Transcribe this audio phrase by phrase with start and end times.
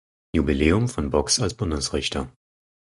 [0.35, 2.33] Jubiläum von Boggs als Bundesrichter.